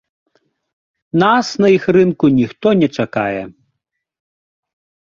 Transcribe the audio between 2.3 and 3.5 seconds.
ніхто не чакае!